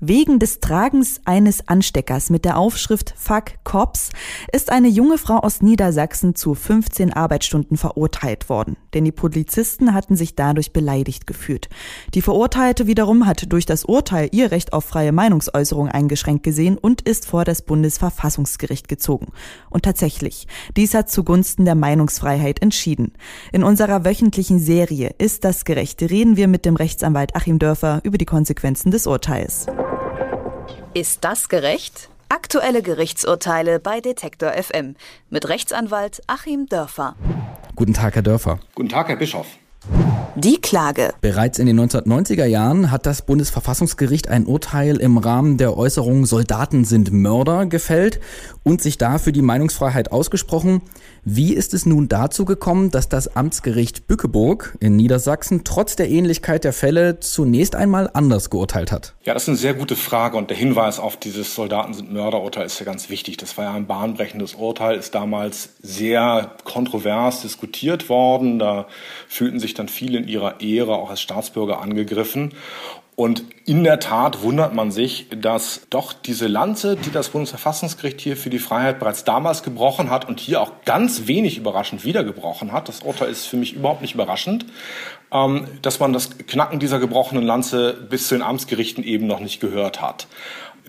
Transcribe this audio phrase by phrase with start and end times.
[0.00, 4.10] Wegen des Tragens eines Ansteckers mit der Aufschrift Fuck Cops
[4.52, 10.14] ist eine junge Frau aus Niedersachsen zu 15 Arbeitsstunden verurteilt worden, denn die Polizisten hatten
[10.14, 11.70] sich dadurch beleidigt gefühlt.
[12.12, 17.00] Die Verurteilte wiederum hat durch das Urteil ihr Recht auf freie Meinungsäußerung eingeschränkt gesehen und
[17.00, 19.28] ist vor das Bundesverfassungsgericht gezogen.
[19.70, 23.14] Und tatsächlich, dies hat zugunsten der Meinungsfreiheit entschieden.
[23.50, 26.02] In unserer wöchentlichen Serie Ist das gerecht?
[26.02, 29.66] reden wir mit dem Rechtsanwalt Achim Dörfer über die Konsequenzen des Urteils.
[30.96, 32.08] Ist das gerecht?
[32.30, 34.96] Aktuelle Gerichtsurteile bei Detektor FM
[35.28, 37.16] mit Rechtsanwalt Achim Dörfer.
[37.74, 38.60] Guten Tag, Herr Dörfer.
[38.74, 39.46] Guten Tag, Herr Bischof.
[40.38, 41.14] Die Klage.
[41.22, 46.84] Bereits in den 1990er Jahren hat das Bundesverfassungsgericht ein Urteil im Rahmen der Äußerung Soldaten
[46.84, 48.20] sind Mörder gefällt
[48.62, 50.82] und sich dafür die Meinungsfreiheit ausgesprochen.
[51.24, 56.64] Wie ist es nun dazu gekommen, dass das Amtsgericht Bückeburg in Niedersachsen trotz der Ähnlichkeit
[56.64, 59.14] der Fälle zunächst einmal anders geurteilt hat?
[59.24, 62.66] Ja, das ist eine sehr gute Frage und der Hinweis auf dieses Soldaten sind Mörderurteil
[62.66, 63.38] ist ja ganz wichtig.
[63.38, 68.58] Das war ja ein bahnbrechendes Urteil, ist damals sehr kontrovers diskutiert worden.
[68.58, 68.86] Da
[69.28, 72.52] fühlten sich dann viele in ihrer Ehre auch als Staatsbürger angegriffen.
[73.16, 78.36] Und in der Tat wundert man sich, dass doch diese Lanze, die das Bundesverfassungsgericht hier
[78.36, 82.72] für die Freiheit bereits damals gebrochen hat und hier auch ganz wenig überraschend wieder gebrochen
[82.72, 84.66] hat, das Urteil ist für mich überhaupt nicht überraschend,
[85.32, 89.60] ähm, dass man das Knacken dieser gebrochenen Lanze bis zu den Amtsgerichten eben noch nicht
[89.60, 90.26] gehört hat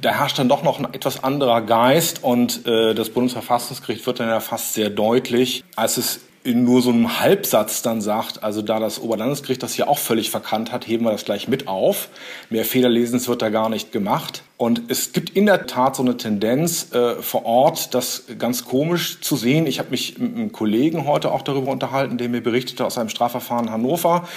[0.00, 4.28] da herrscht dann doch noch ein etwas anderer Geist und äh, das Bundesverfassungsgericht wird dann
[4.28, 8.78] ja fast sehr deutlich, als es in nur so einem Halbsatz dann sagt, also da
[8.78, 12.10] das Oberlandesgericht das hier auch völlig verkannt hat, heben wir das gleich mit auf.
[12.50, 14.42] Mehr Fehlerlesens wird da gar nicht gemacht.
[14.58, 19.22] Und es gibt in der Tat so eine Tendenz äh, vor Ort, das ganz komisch
[19.22, 19.66] zu sehen.
[19.66, 23.08] Ich habe mich mit einem Kollegen heute auch darüber unterhalten, der mir berichtete aus einem
[23.08, 24.28] Strafverfahren in Hannover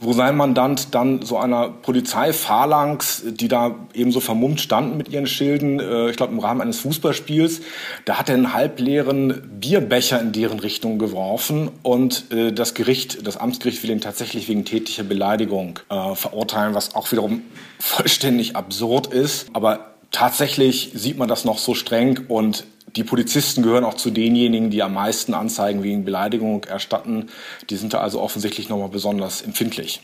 [0.00, 5.26] wo sein Mandant dann so einer Polizeiphalanx, die da eben so vermummt standen mit ihren
[5.26, 7.60] Schilden, äh, ich glaube im Rahmen eines Fußballspiels,
[8.04, 13.36] da hat er einen halbleeren Bierbecher in deren Richtung geworfen und äh, das Gericht, das
[13.36, 17.42] Amtsgericht will ihn tatsächlich wegen tätlicher Beleidigung äh, verurteilen, was auch wiederum
[17.78, 19.48] vollständig absurd ist.
[19.52, 22.64] Aber tatsächlich sieht man das noch so streng und
[22.96, 27.28] die Polizisten gehören auch zu denjenigen, die am meisten Anzeigen wegen Beleidigung erstatten.
[27.68, 30.00] Die sind da also offensichtlich nochmal besonders empfindlich.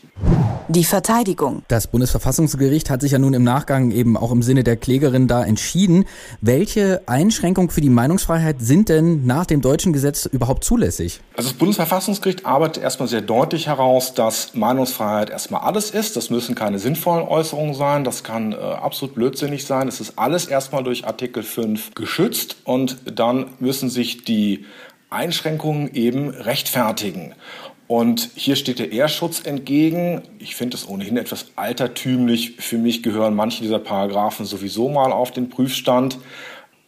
[0.69, 1.63] Die Verteidigung.
[1.69, 5.45] Das Bundesverfassungsgericht hat sich ja nun im Nachgang eben auch im Sinne der Klägerin da
[5.45, 6.03] entschieden.
[6.41, 11.21] Welche Einschränkungen für die Meinungsfreiheit sind denn nach dem deutschen Gesetz überhaupt zulässig?
[11.37, 16.17] Also das Bundesverfassungsgericht arbeitet erstmal sehr deutlich heraus, dass Meinungsfreiheit erstmal alles ist.
[16.17, 18.03] Das müssen keine sinnvollen Äußerungen sein.
[18.03, 19.87] Das kann äh, absolut blödsinnig sein.
[19.87, 24.65] Es ist alles erstmal durch Artikel 5 geschützt und dann müssen sich die
[25.09, 27.33] Einschränkungen eben rechtfertigen.
[27.87, 30.21] Und hier steht der Ehrschutz entgegen.
[30.39, 32.55] Ich finde es ohnehin etwas altertümlich.
[32.59, 36.17] Für mich gehören manche dieser Paragraphen sowieso mal auf den Prüfstand.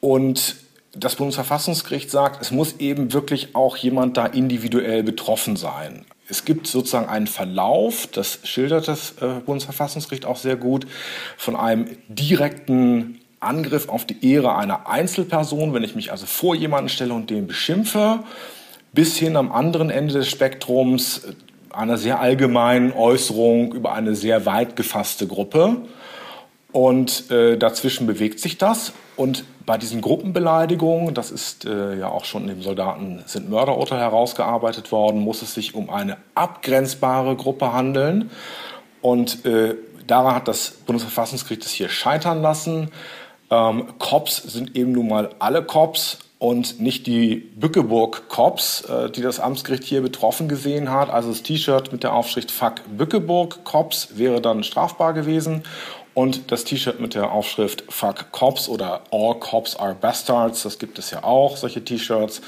[0.01, 0.57] Und
[0.91, 6.05] das Bundesverfassungsgericht sagt, es muss eben wirklich auch jemand da individuell betroffen sein.
[6.27, 10.85] Es gibt sozusagen einen Verlauf, das schildert das äh, Bundesverfassungsgericht auch sehr gut,
[11.38, 16.89] von einem direkten Angriff auf die Ehre einer Einzelperson, wenn ich mich also vor jemanden
[16.89, 18.19] stelle und den beschimpfe
[18.94, 21.27] bis hin am anderen Ende des Spektrums
[21.72, 25.77] einer sehr allgemeinen Äußerung über eine sehr weit gefasste Gruppe.
[26.72, 28.94] Und äh, dazwischen bewegt sich das.
[29.16, 34.91] Und bei diesen Gruppenbeleidigungen, das ist äh, ja auch schon im Soldaten sind Mörderurteil herausgearbeitet
[34.91, 38.29] worden, muss es sich um eine abgrenzbare Gruppe handeln.
[39.01, 39.75] Und äh,
[40.06, 42.91] daran hat das Bundesverfassungsgericht es hier scheitern lassen.
[43.50, 49.41] Ähm, Cops sind eben nun mal alle Cops und nicht die Bückeburg-Cops, äh, die das
[49.41, 51.09] Amtsgericht hier betroffen gesehen hat.
[51.09, 55.63] Also das T-Shirt mit der Aufschrift Fuck Bückeburg-Cops wäre dann strafbar gewesen.
[56.13, 60.97] Und das T-Shirt mit der Aufschrift Fuck Cops oder All Cops are Bastards, das gibt
[60.97, 62.41] es ja auch, solche T-Shirts.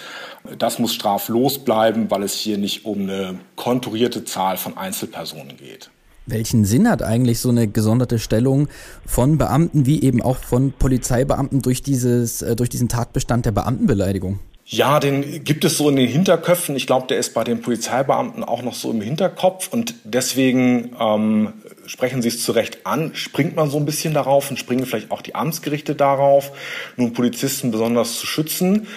[0.58, 5.90] Das muss straflos bleiben, weil es hier nicht um eine konturierte Zahl von Einzelpersonen geht.
[6.32, 8.68] Welchen Sinn hat eigentlich so eine gesonderte Stellung
[9.06, 14.40] von Beamten wie eben auch von Polizeibeamten durch, dieses, äh, durch diesen Tatbestand der Beamtenbeleidigung?
[14.66, 16.78] Ja, den gibt es so in den Hinterköpfen.
[16.78, 21.54] Ich glaube, der ist bei den Polizeibeamten auch noch so im Hinterkopf und deswegen ähm,
[21.92, 25.12] sprechen Sie es zu Recht an, springt man so ein bisschen darauf und springen vielleicht
[25.12, 26.54] auch die Amtsgerichte darauf,
[26.96, 28.88] nun Polizisten besonders zu schützen.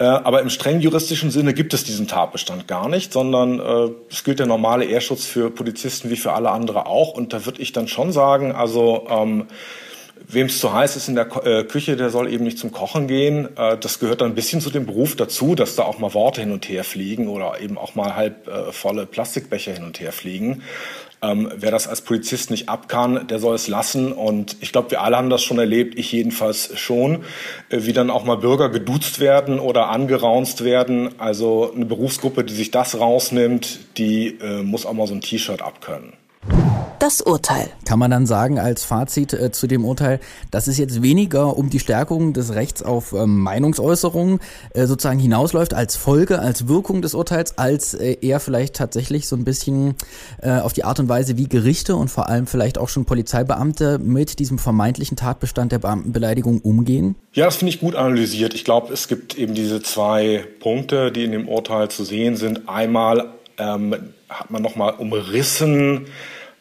[0.00, 4.24] Äh, aber im streng juristischen Sinne gibt es diesen Tatbestand gar nicht, sondern äh, es
[4.24, 7.12] gilt der normale Ehrschutz für Polizisten wie für alle andere auch.
[7.12, 9.46] Und da würde ich dann schon sagen, also ähm,
[10.26, 13.06] wem es zu heiß ist in der äh, Küche, der soll eben nicht zum Kochen
[13.06, 13.56] gehen.
[13.56, 16.40] Äh, das gehört dann ein bisschen zu dem Beruf dazu, dass da auch mal Worte
[16.40, 20.64] hin und her fliegen oder eben auch mal halb volle Plastikbecher hin und her fliegen.
[21.22, 24.12] Ähm, wer das als Polizist nicht ab kann, der soll es lassen.
[24.12, 27.24] Und ich glaube, wir alle haben das schon erlebt, ich jedenfalls schon,
[27.68, 31.10] äh, wie dann auch mal Bürger geduzt werden oder angeraunzt werden.
[31.18, 35.62] Also eine Berufsgruppe, die sich das rausnimmt, die äh, muss auch mal so ein T-Shirt
[35.62, 36.19] abkönnen
[37.00, 37.68] das Urteil.
[37.86, 40.20] Kann man dann sagen als Fazit äh, zu dem Urteil,
[40.50, 44.38] dass es jetzt weniger um die Stärkung des Rechts auf ähm, Meinungsäußerung
[44.74, 49.34] äh, sozusagen hinausläuft als Folge, als Wirkung des Urteils, als äh, eher vielleicht tatsächlich so
[49.34, 49.94] ein bisschen
[50.42, 53.98] äh, auf die Art und Weise, wie Gerichte und vor allem vielleicht auch schon Polizeibeamte
[53.98, 57.16] mit diesem vermeintlichen Tatbestand der Beamtenbeleidigung umgehen?
[57.32, 58.54] Ja, das finde ich gut analysiert.
[58.54, 62.68] Ich glaube, es gibt eben diese zwei Punkte, die in dem Urteil zu sehen sind.
[62.68, 66.06] Einmal ähm, hat man nochmal umrissen,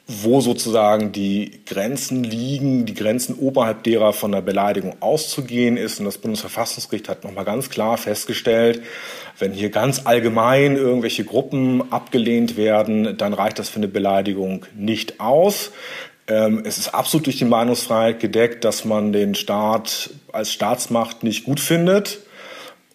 [0.07, 5.99] wo sozusagen die Grenzen liegen, die Grenzen oberhalb derer von der Beleidigung auszugehen ist.
[5.99, 8.81] Und das Bundesverfassungsgericht hat nochmal ganz klar festgestellt,
[9.37, 15.19] wenn hier ganz allgemein irgendwelche Gruppen abgelehnt werden, dann reicht das für eine Beleidigung nicht
[15.19, 15.71] aus.
[16.27, 21.45] Ähm, es ist absolut durch die Meinungsfreiheit gedeckt, dass man den Staat als Staatsmacht nicht
[21.45, 22.19] gut findet.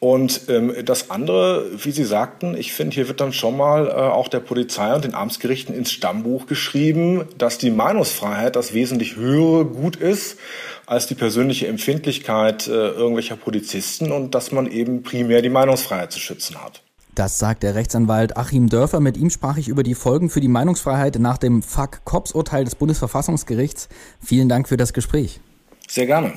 [0.04, 3.92] Und ähm, das andere, wie Sie sagten, ich finde, hier wird dann schon mal äh,
[3.92, 9.64] auch der Polizei und den Amtsgerichten ins Stammbuch geschrieben, dass die Meinungsfreiheit das wesentlich höhere
[9.64, 10.36] Gut ist
[10.84, 16.20] als die persönliche Empfindlichkeit äh, irgendwelcher Polizisten und dass man eben primär die Meinungsfreiheit zu
[16.20, 16.82] schützen hat.
[17.14, 19.00] Das sagt der Rechtsanwalt Achim Dörfer.
[19.00, 23.88] Mit ihm sprach ich über die Folgen für die Meinungsfreiheit nach dem Fuck-Cops-Urteil des Bundesverfassungsgerichts.
[24.22, 25.40] Vielen Dank für das Gespräch.
[25.88, 26.34] Sehr gerne.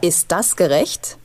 [0.00, 1.18] Ist das gerecht?